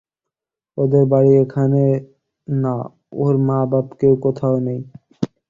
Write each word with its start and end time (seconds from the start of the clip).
ওদের 0.77 1.03
বাড়ি 1.11 1.31
এখানে 1.43 1.83
না-ওর 2.47 3.35
মা-বাপ 3.47 3.87
কেউ 3.99 4.13
কোথাও 4.25 4.55
নেই। 4.67 4.81